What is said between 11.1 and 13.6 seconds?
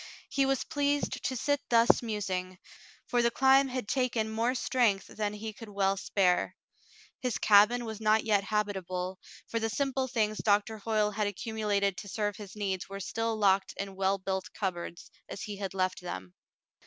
had accumulated to serve his needs were still